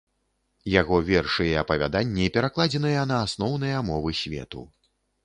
[0.75, 4.65] Яго вершы і апавяданні перакладзеныя на асноўныя мовы свету.